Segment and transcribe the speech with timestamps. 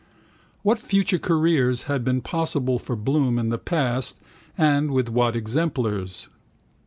[0.63, 4.19] What future careers had been possible for Bloom in the past
[4.57, 6.27] and with what exemplars?